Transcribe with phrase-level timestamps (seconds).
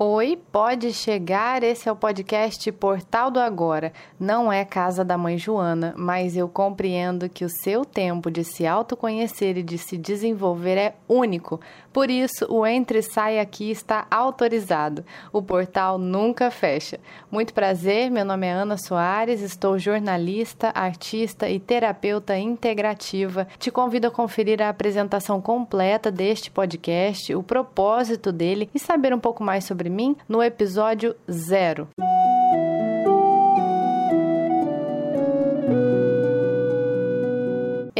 [0.00, 1.64] Oi, pode chegar.
[1.64, 3.92] Esse é o podcast Portal do Agora.
[4.16, 8.64] Não é casa da mãe Joana, mas eu compreendo que o seu tempo de se
[8.64, 11.60] autoconhecer e de se desenvolver é único.
[11.92, 15.04] Por isso, o Entre e Sai aqui está autorizado.
[15.32, 17.00] O portal nunca fecha.
[17.28, 23.48] Muito prazer, meu nome é Ana Soares, estou jornalista, artista e terapeuta integrativa.
[23.58, 29.18] Te convido a conferir a apresentação completa deste podcast, o propósito dele e saber um
[29.18, 31.88] pouco mais sobre mim no episódio zero.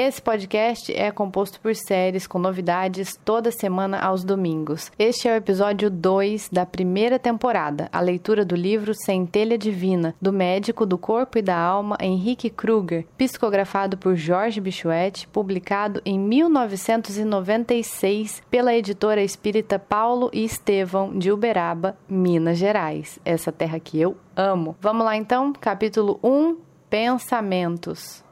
[0.09, 4.91] Esse podcast é composto por séries com novidades toda semana aos domingos.
[4.98, 10.33] Este é o episódio 2 da primeira temporada, a leitura do livro Centelha Divina, do
[10.33, 18.43] médico do corpo e da alma Henrique Kruger, psicografado por Jorge Bichuete, publicado em 1996
[18.51, 23.19] pela editora espírita Paulo e Estevão de Uberaba, Minas Gerais.
[23.27, 24.75] Essa terra que eu amo.
[24.81, 26.56] Vamos lá então, capítulo 1,
[26.89, 28.25] Pensamentos.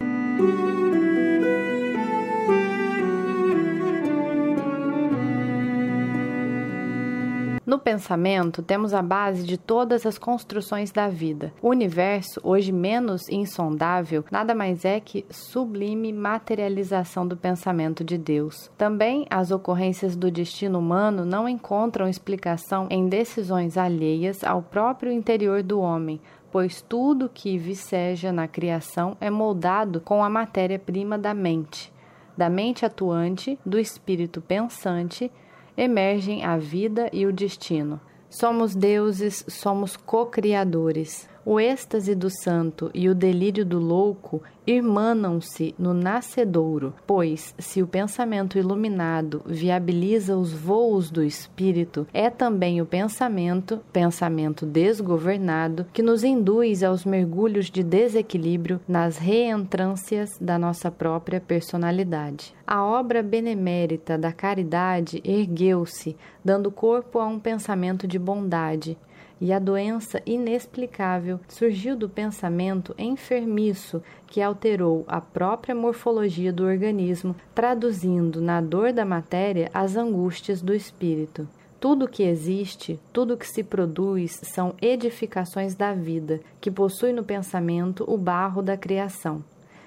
[7.67, 11.53] No pensamento, temos a base de todas as construções da vida.
[11.61, 18.71] O universo, hoje menos insondável, nada mais é que sublime materialização do pensamento de Deus.
[18.79, 25.61] Também as ocorrências do destino humano não encontram explicação em decisões alheias ao próprio interior
[25.61, 26.21] do homem,
[26.53, 31.93] pois tudo que viceja na criação é moldado com a matéria-prima da mente,
[32.37, 35.33] da mente atuante, do espírito pensante
[35.77, 38.01] emergem a vida e o destino.
[38.29, 41.29] Somos deuses, somos co-criadores.
[41.49, 47.87] O êxtase do santo e o delírio do louco irmanam-se no nascedouro, pois, se o
[47.87, 56.25] pensamento iluminado viabiliza os voos do espírito, é também o pensamento, pensamento desgovernado, que nos
[56.25, 62.57] induz aos mergulhos de desequilíbrio nas reentrâncias da nossa própria personalidade.
[62.67, 68.99] A obra benemérita da caridade ergueu-se, dando corpo a um pensamento de bondade,
[69.41, 77.37] e a doença inexplicável surgiu do pensamento enfermiço que alterou a própria morfologia do organismo,
[77.55, 81.49] traduzindo na dor da matéria as angústias do espírito.
[81.79, 88.05] Tudo que existe, tudo que se produz são edificações da vida, que possui no pensamento
[88.11, 89.45] o barro da criação.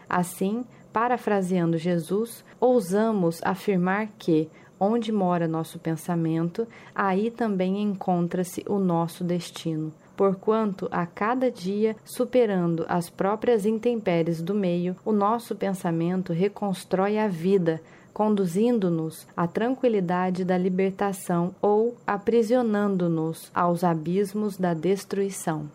[0.08, 9.23] Assim, parafraseando Jesus, ousamos afirmar que Onde mora nosso pensamento, aí também encontra-se o nosso
[9.23, 9.91] destino.
[10.16, 17.28] Porquanto, a cada dia, superando as próprias intempéries do meio, o nosso pensamento reconstrói a
[17.28, 17.81] vida,
[18.13, 25.69] conduzindo-nos à tranquilidade da libertação ou aprisionando-nos aos abismos da destruição.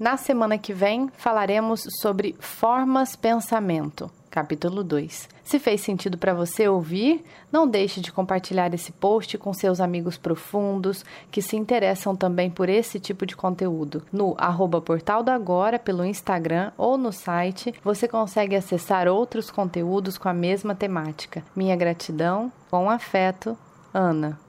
[0.00, 4.10] Na semana que vem falaremos sobre formas pensamento.
[4.30, 5.28] Capítulo 2.
[5.44, 7.22] Se fez sentido para você ouvir,
[7.52, 12.70] não deixe de compartilhar esse post com seus amigos profundos que se interessam também por
[12.70, 14.02] esse tipo de conteúdo.
[14.10, 20.16] No arroba Portal do Agora, pelo Instagram ou no site, você consegue acessar outros conteúdos
[20.16, 21.44] com a mesma temática.
[21.54, 23.54] Minha gratidão, com afeto,
[23.92, 24.40] Ana.